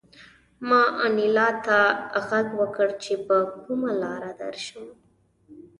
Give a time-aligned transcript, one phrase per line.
[0.67, 1.77] ما انیلا ته
[2.27, 4.85] غږ وکړ چې په کومه لاره درشم